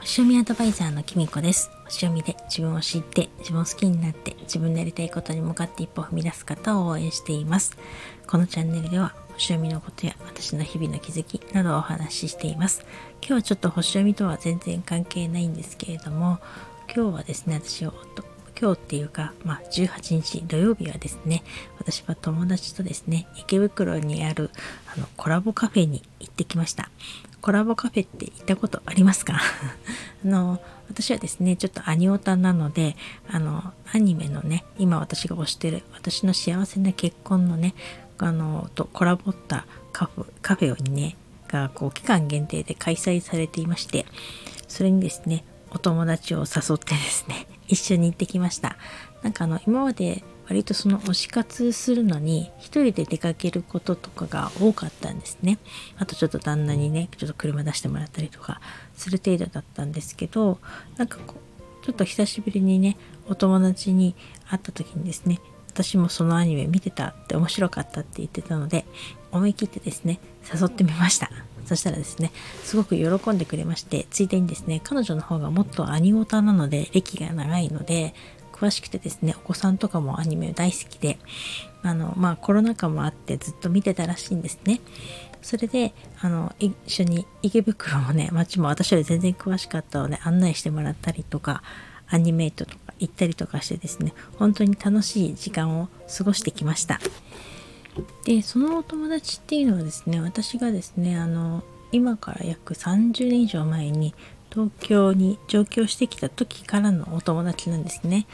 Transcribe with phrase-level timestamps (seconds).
[0.00, 1.70] 星読みアドバイザーのきみこです。
[1.84, 7.76] 星読みで自分を知って自分を好きになって自分のやりたいことに向かって一歩踏み出す方を応援しています。
[8.26, 12.86] このチャンネルでは星読みのことや私の日々の気づきなどをお話ししています。
[13.20, 16.38] 今日はちょっと星読みとは全然関係ないんですけれども
[16.92, 17.92] 今日はですね私を
[18.58, 21.42] 今日っていうか、まあ、18日土曜日はですね
[21.78, 24.50] 私は友達とですね池袋にある
[24.94, 26.90] あのコラボカフェに行ってきました。
[27.40, 29.40] コラボカフェって行ったことありますか？
[30.24, 32.96] あの私はですねちょっとアニオタなので
[33.28, 37.74] あのアニメのね今私が推してる私の幸せな結婚のね
[38.18, 41.16] あのとコラボったカフカフェにね
[41.48, 44.06] がこう期間限定で開催されていまして
[44.68, 48.76] それにですねお友達を誘ってですね 一緒に行ってきました。
[49.22, 55.58] なんかあの今まで割とその推し活するのに一人で出かけることとかが多かったんですね。
[55.96, 58.60] あとちょっと旦那にねちょっと車出してもらったりとか
[58.96, 60.58] する程度だったんですけど
[60.96, 61.36] なんかこ
[61.82, 62.96] うちょっと久しぶりにね
[63.28, 64.16] お友達に
[64.48, 68.84] 会った時にですね私もそのアニメ見てたって面白かったって言ってたので
[69.30, 70.18] 思い切ってですね
[70.52, 71.30] 誘ってみました。
[71.64, 72.32] そしたらですね
[72.64, 78.12] すごく喜んでくれましてついでにですね彼女の方がもっとアニオタなので歴が長いので
[78.60, 81.18] 詳しくてですねお子さんとかもアニメ大好きで
[81.82, 84.80] あのまあコロナ禍もあってずっと見てたらしいんですね。
[85.40, 91.62] それであの一緒に池袋もね街も私より全然詳しかったので案内してもらったりとか
[92.08, 97.00] アニメイトとか行ったりとかしてですね本当に楽しい時間を過ごしてきました。
[98.26, 104.14] でそのお友達っていうのはですね私がですねあの今から約30年以上前に
[104.50, 108.26] 東京に上京してきた時からのお友達なんですね。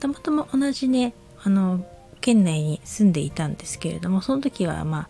[0.00, 1.84] たまたま同じねあの
[2.20, 5.08] 県内に住んでいたんですけれどもその時はま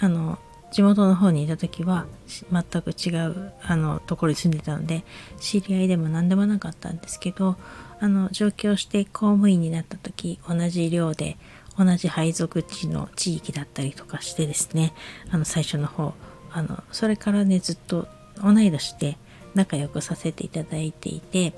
[0.00, 0.38] ああの
[0.70, 2.06] 地元の方にいた時は
[2.50, 5.04] 全く違うあのところに住んでたので
[5.38, 7.56] 知り合いでも何でもなかったんですけど
[8.00, 11.36] あの上京して公務員になった時同じ寮で
[11.78, 14.94] 同じ配属地の地域だったりとかしてですね
[15.30, 16.14] あの最初の方
[16.50, 18.08] あのそれからねずっと
[18.42, 19.18] 同い年で
[19.54, 21.52] 仲良くさせていただいていて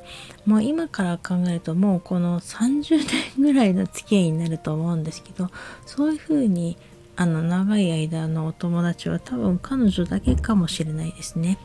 [0.47, 2.99] もう今から考えるともうこの30
[3.37, 5.50] 年ぐらいの付き合いになると思うんですけど
[5.87, 6.77] そういう風に
[7.16, 11.59] あの長い間のお友達は多分彼女だけかもしれないですね。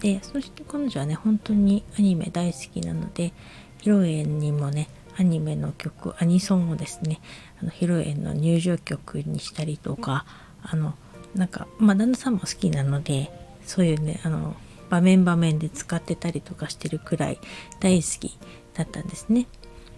[0.00, 3.32] でそして彼女はね本当にアニメ大好きなので
[3.80, 7.20] 披露宴にもねアニメの曲アニソンをですね
[7.60, 10.24] あの披露宴の入場曲にしたりとか
[10.62, 10.94] あの
[11.34, 13.30] なんかまあ旦那さんも好きなので
[13.64, 14.56] そういうねあの
[14.88, 17.38] 場面場面で使ってたりとかしてるくらい
[17.80, 18.38] 大好き
[18.74, 19.46] だったんですね。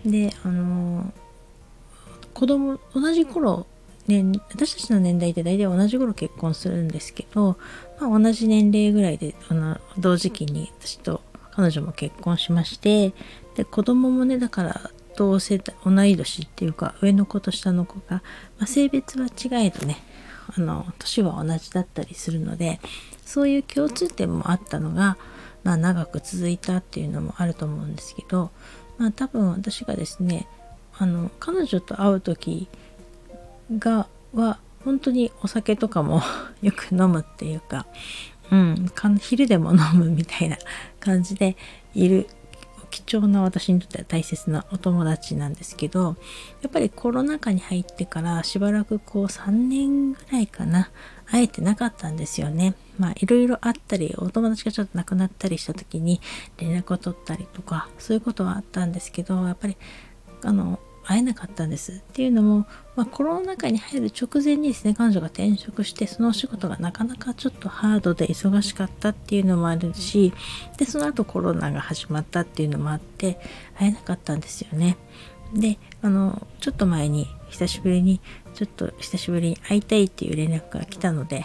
[0.05, 1.12] であの
[2.34, 3.67] 子供同じ頃
[4.06, 7.56] ね、私たちの年代って大体同じ頃結婚するんですけど、
[8.01, 11.21] まあ、同じ年齢ぐらいであの同時期に私と
[11.53, 13.12] 彼女も結婚しまして
[13.55, 18.22] で子供もねだから同世代同い年っていうか上の子と下の子が、
[18.59, 19.99] まあ、性別は違えどね
[20.57, 22.81] あの年は同じだったりするので
[23.30, 25.16] そういう共通点もあったのが、
[25.62, 28.50] まあ、長く続いたっていうのもあると思うんですけど、
[28.98, 30.48] まあ、多分私がですね
[30.98, 32.66] あの彼女と会う時
[33.78, 36.22] がは本当にお酒とかも
[36.60, 37.86] よく飲むっていうか、
[38.50, 40.58] うん、昼でも飲むみたいな
[40.98, 41.56] 感じで
[41.94, 42.26] いる
[42.91, 46.17] 貴重な私にとっては大切なお友達なんですけど
[46.62, 50.91] やっぱりコロナ禍に入ってからしばらくこう3年ぐらいかな
[51.27, 52.75] 会えてなかったんですよね。
[52.99, 56.21] まあいろいろあったりお友達がちょっと亡くなったりした時に
[56.59, 59.77] 連絡を取ったりとかそういうことはあったんですけどやっぱり
[60.43, 61.93] あの会えなかったんです。
[61.93, 70.33] っていうのも、まあ、コロナ禍に入る直前にですね、彼女が転職して、そのお仕事がなかなかちょっとハードで忙しかったっていうのもあるし、
[70.77, 73.41] で、その後コロナが始まったっていうのもあって、
[73.77, 74.97] 会えなかったんですよね。
[75.55, 78.21] で、あの、ちょっと前に久しぶりに、
[78.55, 81.44] ちょっと久しぶりに会いたいっていう連絡が来たので、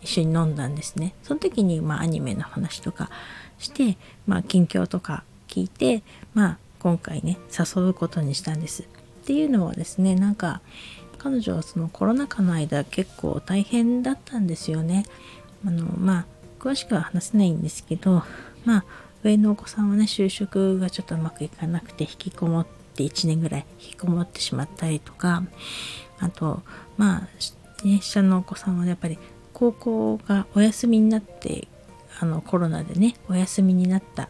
[0.00, 1.14] 一緒に飲んだんですね。
[1.22, 3.10] その時に、まあ、アニメの話とか
[3.58, 6.02] して、まあ、近況とか聞いて、
[6.34, 8.84] まあ、今回ね誘うことにしたんです。
[9.26, 10.60] っていうのはですねなんか
[11.18, 15.04] 彼女はそのコロナ禍の間結構大変だったんですよね。
[15.66, 16.26] あのまあ
[16.60, 18.22] 詳しくは話せないんですけど
[18.64, 18.84] まあ
[19.24, 25.42] 上のお子さんはね就職がちょっとうまくいかなくて引きこもって1年ぐらい引きこもってしまったりとか
[26.20, 26.62] あと
[26.96, 29.18] まあ、ね、下のお子さんはやっぱり
[29.52, 31.66] 高校がお休みになって
[32.20, 34.28] あのコロナでねお休みになった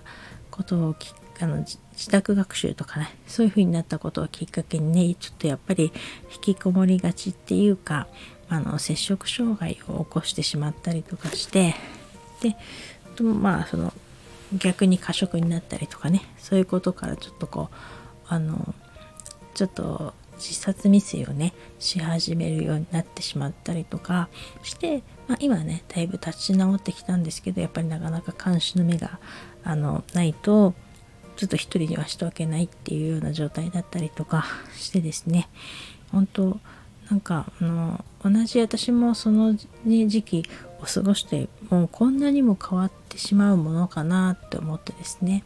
[0.50, 1.78] ことをきっあの自
[2.10, 5.92] 宅学習とかねそういう風になったことをきっかけにねちょっとやっぱり
[6.34, 8.06] 引きこもりがちっていうか
[8.48, 11.74] あの摂食障害を起こしてしまったりとかして
[12.42, 12.56] で
[13.22, 13.92] まあその
[14.56, 17.76] 逆に過食になったりとかねそういうことからちょっとこう
[18.28, 18.74] あの
[19.54, 24.28] ちょっと自殺未遂をねし始めるようになってしまったりとか
[24.62, 29.18] して、まあ、今ねだいぶ立ち直ってきたんですけどやっぱりなかなか監視の目が
[29.64, 30.74] あのないと
[31.36, 35.48] ちょっと一人にはしておけないっていうような状態だったりとかしてですね。
[36.10, 36.58] 本当
[37.10, 39.52] なんかあの同じ私もその、
[39.84, 40.44] ね、時期
[40.80, 45.44] を過ごしてもうこんなにも変わってしまうものかなって思ってですね、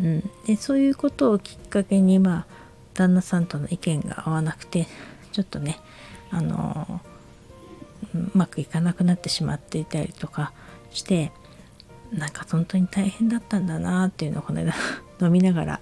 [0.00, 2.46] うん、でそういうことをきっかけにまあ
[2.94, 4.86] 旦那さんとの意見が合わなくて
[5.32, 5.78] ちょっとね
[6.30, 7.00] あの
[8.14, 10.52] うまくいかなくなってしまっていたりとか
[10.90, 11.32] して
[12.14, 14.74] なんか本当に大変だったんだなっていうのをこの間
[15.20, 15.80] 飲みながら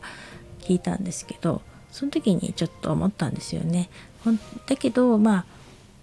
[0.61, 3.90] 聞いたんですけどその時にちょっと思ったんですよね。
[4.67, 5.44] だけどまあ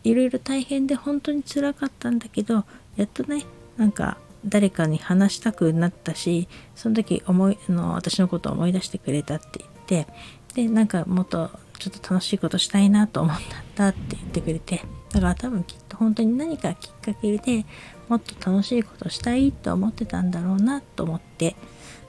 [0.04, 2.66] いろいろ大変で本当につらかったんだけど
[2.96, 3.46] やっとね
[3.78, 9.68] なんか誰かに話したくなったしその時思いの私のことを思い出してくれたって言
[10.04, 10.08] って
[10.54, 11.50] でなんかもっと
[11.80, 14.82] ちょっと楽しいことしたいなと思ったんだって言ってくれて
[15.12, 17.66] だから多分きっ本当に何かきっかけで
[18.08, 21.56] もっと楽しいことしたいと思ってたんだろうなと思って。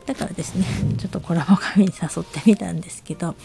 [0.07, 0.65] だからですね
[0.99, 3.37] ちょっとコラボカフェに誘ってみたんですけど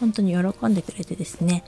[0.00, 1.64] 本当に喜んでくれてですね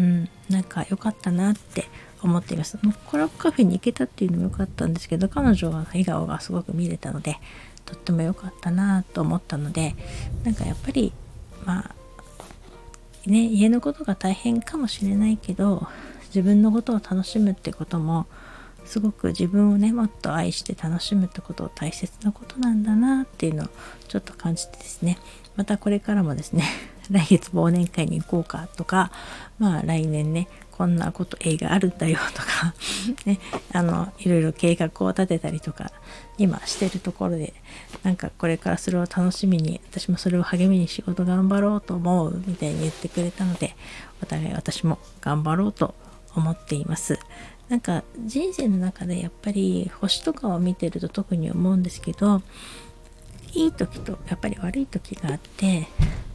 [0.00, 1.88] うんなんか良かったなって
[2.22, 2.78] 思っています。
[3.06, 7.36] コラボカフェに行けたっていうのも良かったんですけど彼女は笑顔がすごく見れたので
[7.84, 9.94] とっても良かったなと思ったので
[10.42, 11.12] なんかやっぱり
[11.64, 11.94] まあ
[13.30, 15.86] ね家のことが大変かもしれないけど
[16.34, 18.26] 自分のことを楽しむってことも
[18.84, 23.68] すごく自分をねもっと愛して楽しむってことを大切なことなんだなっていうのを
[24.08, 25.18] ちょっと感じてですね。
[25.56, 26.64] またこれからもですね
[27.10, 29.12] 来月忘年会に行こうかとか
[29.58, 32.74] まあ来年ねこんなこと映画あるんだよとか
[33.24, 33.38] ね
[33.72, 35.92] あのいろいろ計画を立てたりとか
[36.38, 37.54] 今してるところで
[38.02, 43.76] なんかこれからそれを楽しみに私もそれを励みに仕事頑張ろうと思うみたいに言ってくれたので
[44.20, 45.94] お互い私も頑張ろうと
[46.34, 47.18] 思っています。
[47.68, 52.42] なんか人生の中でやっぱり星とかを見てると特に思うんですけど
[53.54, 55.88] いい時とやっぱり悪い時があって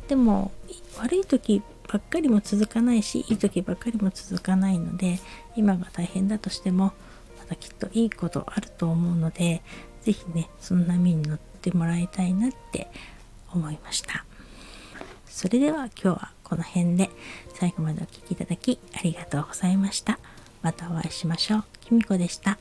[0.08, 0.52] でも
[0.98, 5.20] 悪い時ばっかりも続かないしいい時ばっかりも続かないので
[5.56, 6.94] 今が大変だとしても
[7.38, 9.62] またきっといいことあると思うので
[10.02, 12.90] 是非ねその波に乗ってもらいたいなって
[13.54, 14.26] 思いました
[15.26, 17.10] それでは今日はこの辺で
[17.54, 20.20] 最後までお聴きいただきありがとうございました。
[20.62, 21.64] またお会いしましょう。
[21.82, 22.58] きみこでした。